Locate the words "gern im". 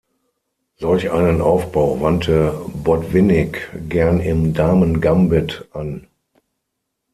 3.87-4.51